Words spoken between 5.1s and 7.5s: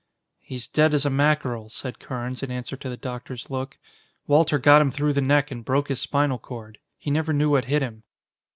the neck and broke his spinal cord. He never